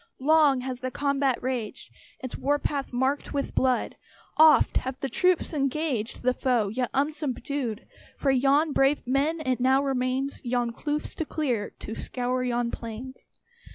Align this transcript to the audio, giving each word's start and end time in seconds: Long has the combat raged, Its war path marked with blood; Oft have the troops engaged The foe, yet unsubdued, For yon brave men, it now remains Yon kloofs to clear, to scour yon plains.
Long 0.19 0.61
has 0.61 0.79
the 0.79 0.89
combat 0.89 1.37
raged, 1.43 1.91
Its 2.23 2.35
war 2.35 2.57
path 2.57 2.91
marked 2.91 3.33
with 3.35 3.53
blood; 3.53 3.97
Oft 4.35 4.77
have 4.77 4.99
the 4.99 5.09
troops 5.09 5.53
engaged 5.53 6.23
The 6.23 6.33
foe, 6.33 6.69
yet 6.69 6.89
unsubdued, 6.91 7.85
For 8.17 8.31
yon 8.31 8.71
brave 8.73 9.05
men, 9.05 9.41
it 9.45 9.59
now 9.59 9.83
remains 9.83 10.41
Yon 10.43 10.71
kloofs 10.71 11.13
to 11.17 11.25
clear, 11.25 11.69
to 11.81 11.93
scour 11.93 12.41
yon 12.43 12.71
plains. 12.71 13.29